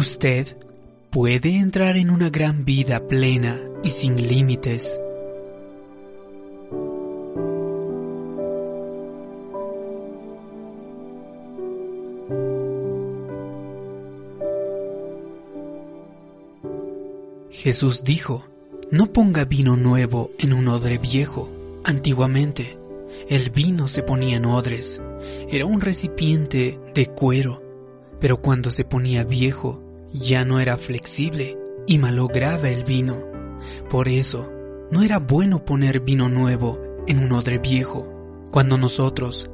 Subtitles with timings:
[0.00, 0.56] Usted
[1.10, 4.98] puede entrar en una gran vida plena y sin límites.
[17.50, 18.46] Jesús dijo,
[18.90, 21.50] no ponga vino nuevo en un odre viejo.
[21.84, 22.78] Antiguamente,
[23.28, 25.02] el vino se ponía en odres.
[25.50, 27.68] Era un recipiente de cuero
[28.20, 29.82] pero cuando se ponía viejo
[30.12, 33.26] ya no era flexible y malograba el vino.
[33.88, 34.50] Por eso,
[34.90, 38.48] no era bueno poner vino nuevo en un odre viejo.
[38.50, 39.50] Cuando nosotros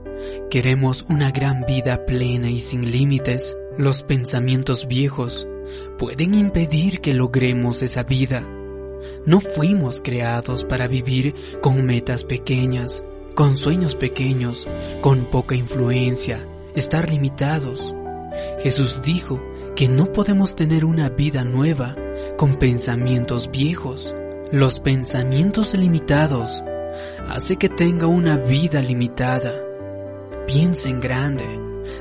[0.51, 5.47] queremos una gran vida plena y sin límites, los pensamientos viejos
[5.99, 8.49] pueden impedir que logremos esa vida.
[9.27, 13.03] No fuimos creados para vivir con metas pequeñas,
[13.35, 14.67] con sueños pequeños,
[15.03, 17.95] con poca influencia, estar limitados.
[18.61, 19.43] Jesús dijo
[19.77, 21.95] que no podemos tener una vida nueva
[22.39, 24.17] con pensamientos viejos.
[24.51, 26.65] Los pensamientos limitados
[27.29, 29.53] hace que tenga una vida limitada.
[30.47, 31.45] Piense en grande,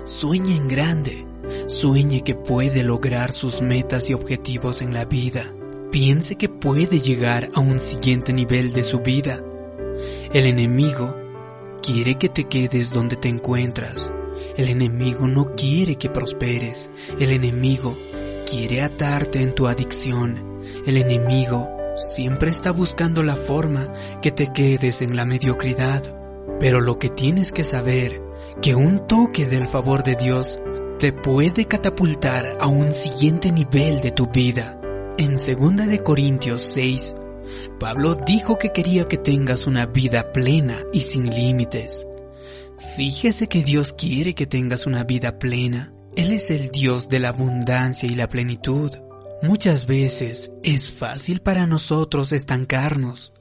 [0.05, 1.27] sueñe en grande,
[1.67, 5.53] sueñe que puede lograr sus metas y objetivos en la vida.
[5.91, 9.43] Piense que puede llegar a un siguiente nivel de su vida.
[10.31, 11.13] El enemigo
[11.81, 14.13] quiere que te quedes donde te encuentras
[14.57, 16.89] el enemigo no quiere que prosperes.
[17.19, 17.97] El enemigo
[18.49, 20.61] quiere atarte en tu adicción.
[20.85, 26.03] El enemigo siempre está buscando la forma que te quedes en la mediocridad.
[26.59, 28.21] Pero lo que tienes que saber,
[28.61, 30.57] que un toque del favor de Dios
[30.99, 34.79] te puede catapultar a un siguiente nivel de tu vida.
[35.17, 37.15] En 2 de Corintios 6,
[37.79, 42.07] Pablo dijo que quería que tengas una vida plena y sin límites.
[42.95, 45.93] Fíjese que Dios quiere que tengas una vida plena.
[46.15, 48.91] Él es el Dios de la abundancia y la plenitud.
[49.41, 53.33] Muchas veces es fácil para nosotros estancarnos,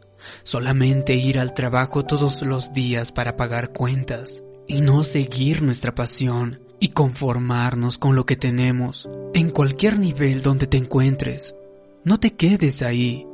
[0.42, 6.60] solamente ir al trabajo todos los días para pagar cuentas y no seguir nuestra pasión
[6.80, 11.54] y conformarnos con lo que tenemos en cualquier nivel donde te encuentres.
[12.02, 13.24] No te quedes ahí.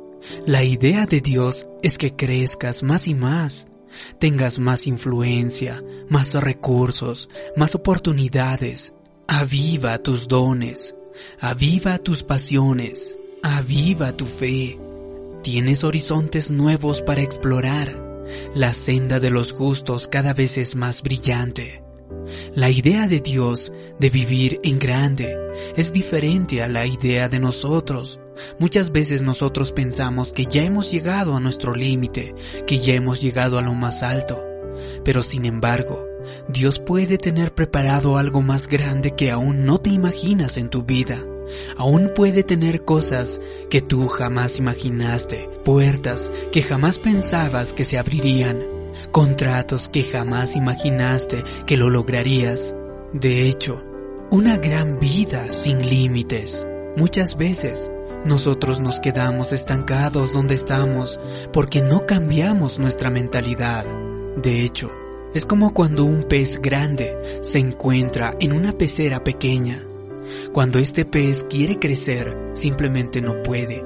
[0.45, 3.65] La idea de Dios es que crezcas más y más
[4.19, 8.93] tengas más influencia, más recursos, más oportunidades.
[9.27, 10.95] Aviva tus dones,
[11.39, 14.77] aviva tus pasiones, aviva tu fe.
[15.43, 18.25] Tienes horizontes nuevos para explorar.
[18.53, 21.80] La senda de los gustos cada vez es más brillante.
[22.55, 25.35] La idea de Dios de vivir en grande
[25.75, 28.21] es diferente a la idea de nosotros
[28.59, 32.35] Muchas veces nosotros pensamos que ya hemos llegado a nuestro límite,
[32.65, 34.43] que ya hemos llegado a lo más alto.
[35.03, 36.05] Pero sin embargo,
[36.47, 41.19] Dios puede tener preparado algo más grande que aún no te imaginas en tu vida.
[41.75, 48.63] Aún puede tener cosas que tú jamás imaginaste, puertas que jamás pensabas que se abrirían,
[49.11, 52.75] contratos que jamás imaginaste que lo lograrías.
[53.13, 53.83] De hecho,
[54.31, 56.65] una gran vida sin límites.
[56.95, 57.91] Muchas veces
[58.25, 61.19] nosotros nos quedamos estancados donde estamos
[61.51, 63.85] porque no cambiamos nuestra mentalidad.
[64.37, 64.91] De hecho,
[65.33, 69.81] es como cuando un pez grande se encuentra en una pecera pequeña.
[70.53, 73.83] Cuando este pez quiere crecer, simplemente no puede.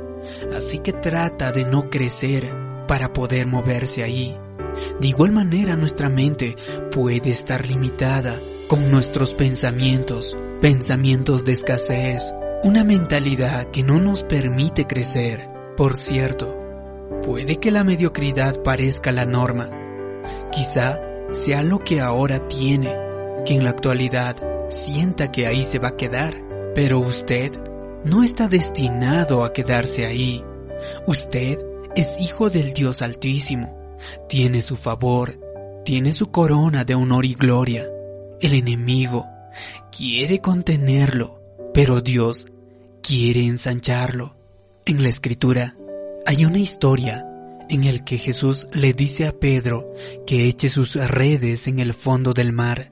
[0.55, 2.51] Así que trata de no crecer
[2.87, 4.37] para poder moverse ahí.
[4.99, 6.55] De igual manera nuestra mente
[6.91, 14.85] puede estar limitada con nuestros pensamientos, pensamientos de escasez, una mentalidad que no nos permite
[14.85, 15.49] crecer.
[15.77, 16.57] Por cierto,
[17.23, 19.69] puede que la mediocridad parezca la norma.
[20.51, 20.99] Quizá
[21.31, 22.95] sea lo que ahora tiene,
[23.45, 24.35] que en la actualidad
[24.69, 26.33] sienta que ahí se va a quedar.
[26.73, 27.51] Pero usted
[28.03, 30.43] no está destinado a quedarse ahí.
[31.07, 31.57] Usted
[31.95, 33.74] es hijo del Dios Altísimo.
[34.27, 35.39] Tiene su favor,
[35.83, 37.85] tiene su corona de honor y gloria.
[38.41, 39.25] El enemigo
[39.95, 41.41] quiere contenerlo,
[41.73, 42.47] pero Dios
[43.01, 44.35] quiere ensancharlo.
[44.85, 45.75] En la escritura
[46.25, 47.25] hay una historia
[47.69, 49.93] en el que Jesús le dice a Pedro
[50.25, 52.89] que eche sus redes en el fondo del mar.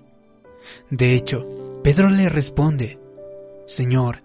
[0.89, 1.47] De hecho,
[1.83, 3.00] Pedro le responde,
[3.67, 4.23] Señor,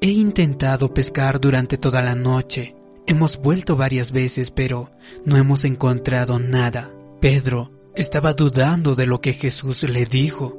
[0.00, 2.74] he intentado pescar durante toda la noche.
[3.06, 4.90] Hemos vuelto varias veces, pero
[5.24, 6.94] no hemos encontrado nada.
[7.20, 10.58] Pedro estaba dudando de lo que Jesús le dijo.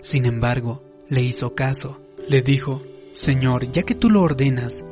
[0.00, 2.00] Sin embargo, le hizo caso.
[2.28, 4.84] Le dijo, Señor, ya que tú lo ordenas,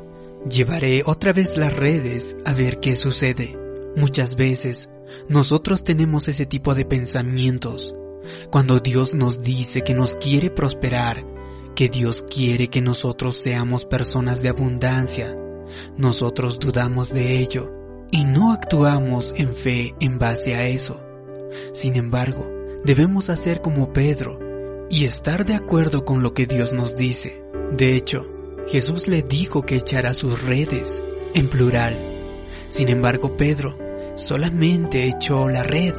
[0.49, 3.57] llevaré otra vez las redes a ver qué sucede.
[3.95, 4.89] Muchas veces
[5.27, 7.95] nosotros tenemos ese tipo de pensamientos.
[8.51, 11.25] Cuando Dios nos dice que nos quiere prosperar,
[11.75, 15.35] que Dios quiere que nosotros seamos personas de abundancia.
[15.97, 17.71] Nosotros dudamos de ello
[18.11, 21.01] y no actuamos en fe en base a eso.
[21.73, 22.49] Sin embargo,
[22.83, 24.39] debemos hacer como Pedro
[24.89, 27.43] y estar de acuerdo con lo que Dios nos dice.
[27.71, 28.25] De hecho,
[28.67, 31.01] Jesús le dijo que echara sus redes,
[31.33, 31.97] en plural.
[32.67, 33.77] Sin embargo, Pedro
[34.15, 35.93] solamente echó la red,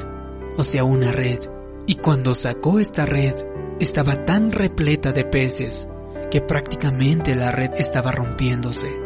[0.57, 1.41] o sea, una red,
[1.87, 3.35] y cuando sacó esta red,
[3.81, 5.89] estaba tan repleta de peces
[6.31, 9.02] que prácticamente la red estaba rompiéndose.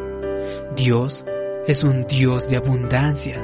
[0.77, 1.25] Dios
[1.67, 3.43] es un Dios de abundancia.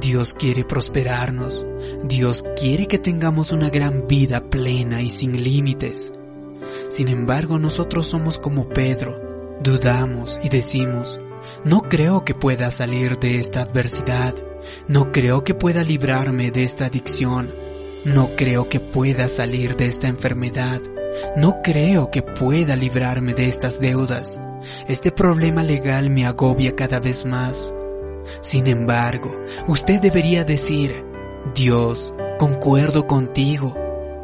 [0.00, 1.66] Dios quiere prosperarnos.
[2.04, 6.12] Dios quiere que tengamos una gran vida plena y sin límites.
[6.88, 9.58] Sin embargo, nosotros somos como Pedro.
[9.62, 11.20] Dudamos y decimos,
[11.62, 14.34] no creo que pueda salir de esta adversidad.
[14.88, 17.54] No creo que pueda librarme de esta adicción.
[18.06, 20.80] No creo que pueda salir de esta enfermedad.
[21.36, 24.38] No creo que pueda librarme de estas deudas.
[24.88, 27.72] Este problema legal me agobia cada vez más.
[28.40, 29.30] Sin embargo,
[29.66, 31.04] usted debería decir,
[31.54, 33.74] Dios, concuerdo contigo.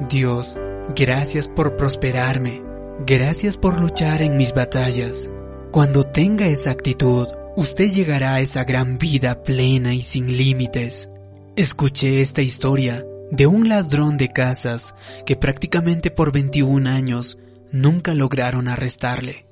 [0.08, 0.56] Dios,
[0.94, 2.62] gracias por prosperarme.
[3.06, 5.30] Gracias por luchar en mis batallas.
[5.70, 11.08] Cuando tenga esa actitud, usted llegará a esa gran vida plena y sin límites.
[11.56, 14.94] Escuché esta historia de un ladrón de casas
[15.26, 17.38] que prácticamente por 21 años
[17.72, 19.46] nunca lograron arrestarle.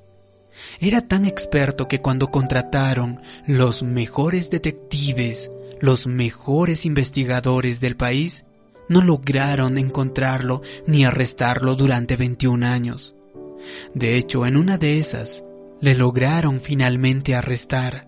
[0.79, 8.45] Era tan experto que cuando contrataron los mejores detectives, los mejores investigadores del país,
[8.89, 13.15] no lograron encontrarlo ni arrestarlo durante 21 años.
[13.93, 15.43] De hecho, en una de esas,
[15.81, 18.07] le lograron finalmente arrestar.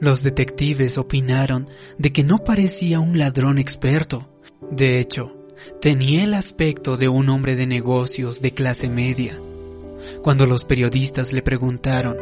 [0.00, 1.68] Los detectives opinaron
[1.98, 4.31] de que no parecía un ladrón experto,
[4.70, 5.36] de hecho,
[5.80, 9.38] tenía el aspecto de un hombre de negocios de clase media.
[10.22, 12.16] Cuando los periodistas le preguntaron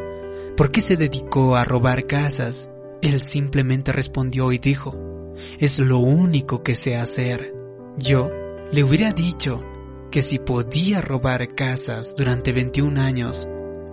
[0.57, 2.69] por qué se dedicó a robar casas,
[3.03, 7.55] él simplemente respondió y dijo, es lo único que sé hacer.
[7.97, 8.31] Yo
[8.73, 9.65] le hubiera dicho
[10.11, 13.47] que si podía robar casas durante 21 años,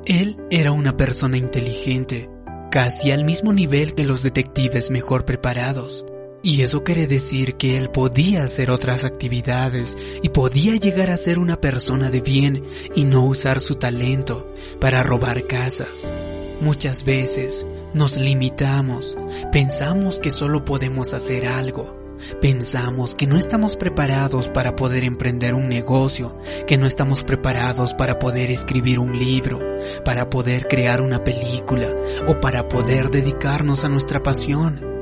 [0.06, 2.30] él era una persona inteligente,
[2.72, 6.06] casi al mismo nivel que los detectives mejor preparados.
[6.48, 11.40] Y eso quiere decir que él podía hacer otras actividades y podía llegar a ser
[11.40, 12.64] una persona de bien
[12.96, 14.50] y no usar su talento
[14.80, 16.14] para robar casas.
[16.62, 19.18] Muchas veces nos limitamos,
[19.52, 25.68] pensamos que solo podemos hacer algo, pensamos que no estamos preparados para poder emprender un
[25.68, 29.60] negocio, que no estamos preparados para poder escribir un libro,
[30.06, 31.94] para poder crear una película
[32.26, 34.96] o para poder dedicarnos a nuestra pasión.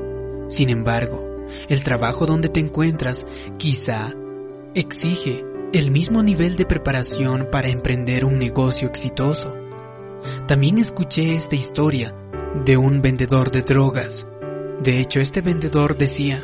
[0.48, 1.25] Sin embargo,
[1.68, 3.26] el trabajo donde te encuentras
[3.58, 4.12] quizá
[4.74, 9.54] exige el mismo nivel de preparación para emprender un negocio exitoso.
[10.46, 12.14] También escuché esta historia
[12.64, 14.26] de un vendedor de drogas.
[14.82, 16.42] De hecho, este vendedor decía,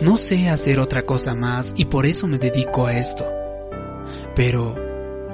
[0.00, 3.24] no sé hacer otra cosa más y por eso me dedico a esto.
[4.34, 4.74] Pero,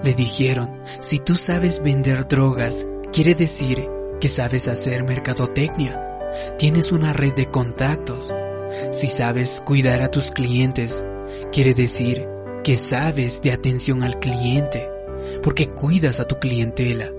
[0.02, 3.86] le dijeron, si tú sabes vender drogas, quiere decir
[4.20, 6.02] que sabes hacer mercadotecnia.
[6.58, 8.32] Tienes una red de contactos.
[8.92, 11.04] Si sabes cuidar a tus clientes,
[11.52, 12.26] quiere decir
[12.64, 14.88] que sabes de atención al cliente,
[15.42, 17.10] porque cuidas a tu clientela.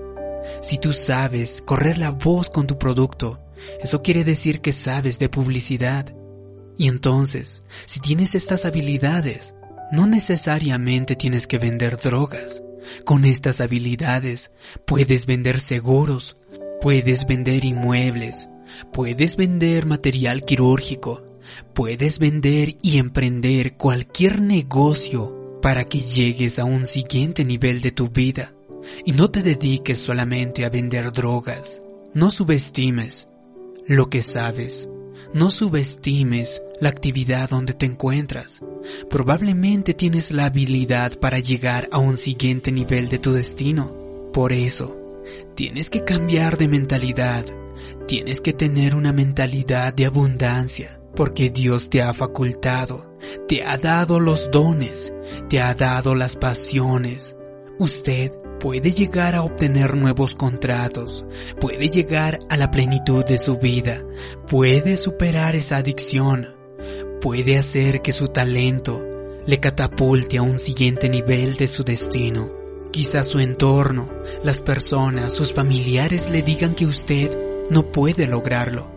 [0.60, 3.40] Si tú sabes correr la voz con tu producto,
[3.80, 6.14] eso quiere decir que sabes de publicidad.
[6.76, 9.54] Y entonces, si tienes estas habilidades,
[9.90, 12.62] no necesariamente tienes que vender drogas.
[13.04, 14.52] Con estas habilidades
[14.86, 16.36] puedes vender seguros,
[16.80, 18.48] puedes vender inmuebles,
[18.92, 21.22] Puedes vender material quirúrgico,
[21.74, 28.08] puedes vender y emprender cualquier negocio para que llegues a un siguiente nivel de tu
[28.08, 28.54] vida
[29.04, 31.82] y no te dediques solamente a vender drogas.
[32.14, 33.28] No subestimes
[33.86, 34.88] lo que sabes.
[35.34, 38.62] No subestimes la actividad donde te encuentras.
[39.10, 44.30] Probablemente tienes la habilidad para llegar a un siguiente nivel de tu destino.
[44.32, 44.96] Por eso,
[45.54, 47.44] tienes que cambiar de mentalidad
[48.06, 53.16] Tienes que tener una mentalidad de abundancia, porque Dios te ha facultado,
[53.48, 55.12] te ha dado los dones,
[55.48, 57.36] te ha dado las pasiones.
[57.78, 61.24] Usted puede llegar a obtener nuevos contratos,
[61.60, 64.04] puede llegar a la plenitud de su vida,
[64.46, 66.56] puede superar esa adicción,
[67.20, 69.04] puede hacer que su talento
[69.46, 72.52] le catapulte a un siguiente nivel de su destino.
[72.90, 74.10] Quizá su entorno,
[74.42, 77.30] las personas, sus familiares le digan que usted
[77.70, 78.90] no puede lograrlo.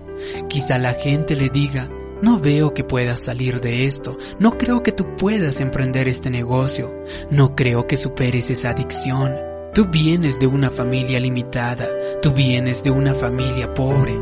[0.49, 1.89] Quizá la gente le diga,
[2.21, 7.03] no veo que puedas salir de esto, no creo que tú puedas emprender este negocio,
[7.29, 9.35] no creo que superes esa adicción.
[9.73, 11.87] Tú vienes de una familia limitada,
[12.21, 14.17] tú vienes de una familia pobre.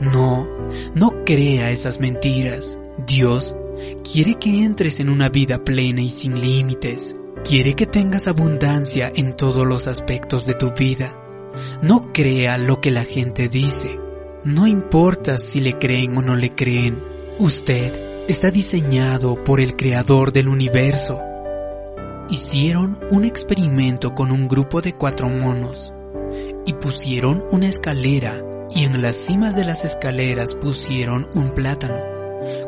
[0.00, 0.48] No,
[0.94, 2.78] no crea esas mentiras.
[3.06, 3.56] Dios
[4.10, 7.14] quiere que entres en una vida plena y sin límites.
[7.44, 11.16] Quiere que tengas abundancia en todos los aspectos de tu vida.
[11.80, 13.98] No crea lo que la gente dice.
[14.44, 17.11] No importa si le creen o no le creen.
[17.42, 21.20] Usted está diseñado por el creador del universo
[22.30, 25.92] hicieron un experimento con un grupo de cuatro monos
[26.66, 31.96] y pusieron una escalera y en la cima de las escaleras pusieron un plátano.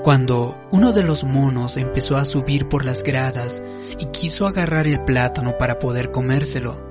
[0.03, 3.63] Cuando uno de los monos empezó a subir por las gradas
[4.01, 6.85] y quiso agarrar el plátano para poder comérselo,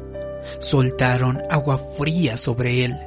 [0.59, 2.97] soltaron agua fría sobre él.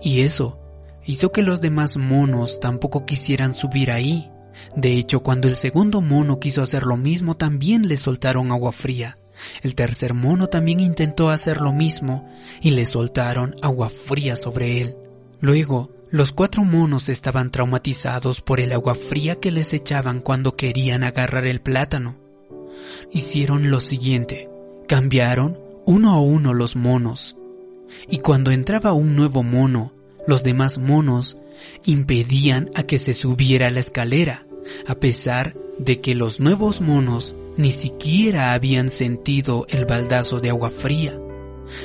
[0.00, 0.58] Y eso
[1.06, 4.30] hizo que los demás monos tampoco quisieran subir ahí
[4.74, 9.18] de hecho, cuando el segundo mono quiso hacer lo mismo, también le soltaron agua fría.
[9.62, 12.26] El tercer mono también intentó hacer lo mismo
[12.62, 14.96] y le soltaron agua fría sobre él.
[15.40, 21.04] Luego, los cuatro monos estaban traumatizados por el agua fría que les echaban cuando querían
[21.04, 22.18] agarrar el plátano.
[23.12, 24.48] Hicieron lo siguiente,
[24.88, 27.36] cambiaron uno a uno los monos.
[28.08, 29.92] Y cuando entraba un nuevo mono,
[30.26, 31.38] los demás monos
[31.84, 34.46] impedían a que se subiera la escalera
[34.86, 40.70] a pesar de que los nuevos monos ni siquiera habían sentido el baldazo de agua
[40.70, 41.18] fría.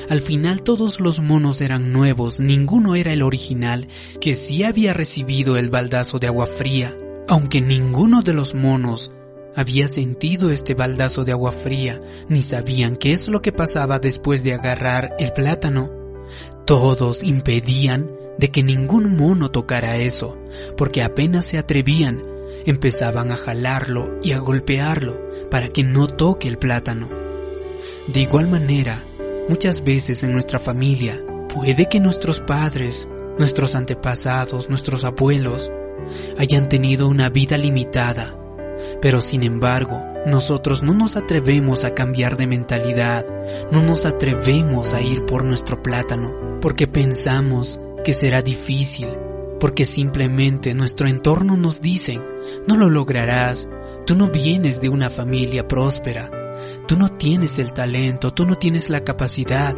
[0.08, 3.88] Al final todos los monos eran nuevos, ninguno era el original
[4.20, 6.96] que sí había recibido el baldazo de agua fría,
[7.28, 9.12] aunque ninguno de los monos
[9.56, 14.44] había sentido este baldazo de agua fría, ni sabían qué es lo que pasaba después
[14.44, 15.90] de agarrar el plátano.
[16.64, 18.08] Todos impedían
[18.38, 20.38] de que ningún mono tocara eso,
[20.76, 22.32] porque apenas se atrevían
[22.66, 25.20] empezaban a jalarlo y a golpearlo
[25.50, 27.08] para que no toque el plátano.
[28.06, 29.04] De igual manera,
[29.48, 33.08] muchas veces en nuestra familia, puede que nuestros padres,
[33.38, 35.70] nuestros antepasados, nuestros abuelos,
[36.38, 38.36] hayan tenido una vida limitada,
[39.00, 43.26] pero sin embargo, nosotros no nos atrevemos a cambiar de mentalidad,
[43.70, 49.08] no nos atrevemos a ir por nuestro plátano, porque pensamos que será difícil,
[49.60, 52.20] porque simplemente nuestro entorno nos dice,
[52.66, 53.68] no lo lograrás,
[54.06, 56.30] tú no vienes de una familia próspera,
[56.86, 59.74] tú no tienes el talento, tú no tienes la capacidad.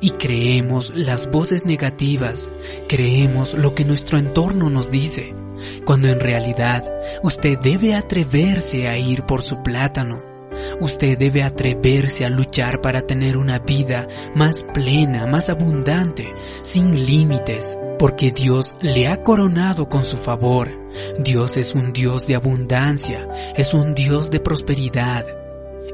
[0.00, 2.50] Y creemos las voces negativas,
[2.86, 5.34] creemos lo que nuestro entorno nos dice,
[5.86, 6.84] cuando en realidad
[7.22, 10.29] usted debe atreverse a ir por su plátano.
[10.80, 17.78] Usted debe atreverse a luchar para tener una vida más plena, más abundante, sin límites,
[17.98, 20.70] porque Dios le ha coronado con su favor.
[21.18, 25.26] Dios es un Dios de abundancia, es un Dios de prosperidad.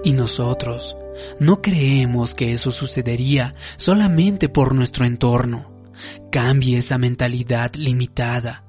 [0.05, 0.97] Y nosotros
[1.41, 5.69] no creemos que eso sucedería solamente por nuestro entorno.
[6.31, 8.63] Cambie esa mentalidad limitada.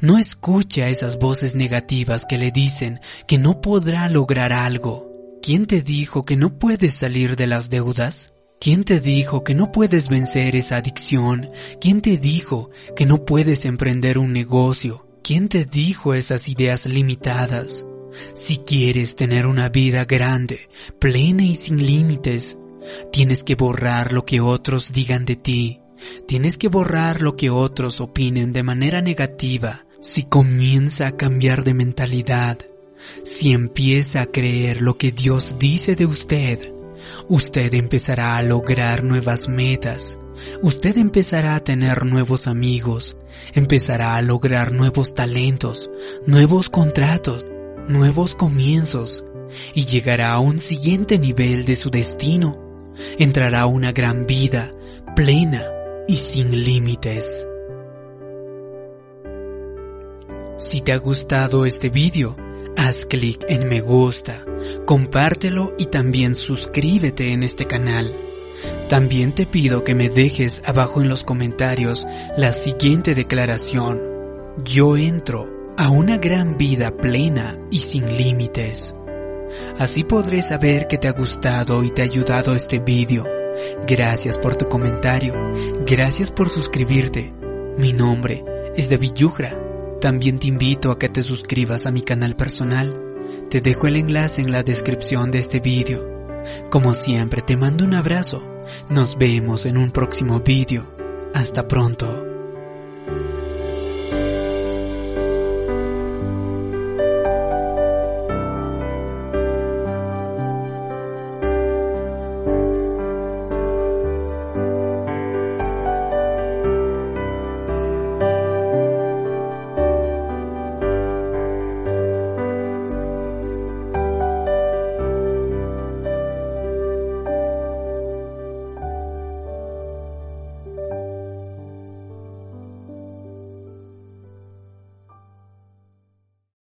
[0.00, 5.13] No escuche a esas voces negativas que le dicen que no podrá lograr algo.
[5.44, 8.32] ¿Quién te dijo que no puedes salir de las deudas?
[8.58, 11.50] ¿Quién te dijo que no puedes vencer esa adicción?
[11.82, 15.06] ¿Quién te dijo que no puedes emprender un negocio?
[15.22, 17.84] ¿Quién te dijo esas ideas limitadas?
[18.32, 22.56] Si quieres tener una vida grande, plena y sin límites,
[23.12, 25.80] tienes que borrar lo que otros digan de ti.
[26.26, 29.84] Tienes que borrar lo que otros opinen de manera negativa.
[30.00, 32.60] Si comienza a cambiar de mentalidad,
[33.24, 36.72] si empieza a creer lo que Dios dice de usted,
[37.28, 40.18] usted empezará a lograr nuevas metas,
[40.62, 43.16] usted empezará a tener nuevos amigos,
[43.52, 45.90] empezará a lograr nuevos talentos,
[46.26, 47.44] nuevos contratos,
[47.88, 49.24] nuevos comienzos
[49.74, 52.52] y llegará a un siguiente nivel de su destino.
[53.18, 54.72] Entrará a una gran vida
[55.16, 55.64] plena
[56.08, 57.48] y sin límites.
[60.56, 62.36] Si te ha gustado este vídeo,
[62.76, 64.44] haz clic en me gusta,
[64.86, 68.14] compártelo y también suscríbete en este canal.
[68.88, 74.02] También te pido que me dejes abajo en los comentarios la siguiente declaración.
[74.64, 78.94] Yo entro a una gran vida plena y sin límites.
[79.78, 83.24] Así podré saber que te ha gustado y te ha ayudado este vídeo.
[83.86, 85.34] Gracias por tu comentario.
[85.86, 87.32] Gracias por suscribirte.
[87.78, 88.44] Mi nombre
[88.76, 89.73] es David Yugra
[90.04, 92.94] también te invito a que te suscribas a mi canal personal.
[93.48, 96.06] Te dejo el enlace en la descripción de este vídeo.
[96.68, 98.46] Como siempre te mando un abrazo.
[98.90, 100.84] Nos vemos en un próximo vídeo.
[101.32, 102.33] Hasta pronto.